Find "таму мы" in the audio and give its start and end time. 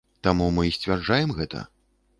0.27-0.63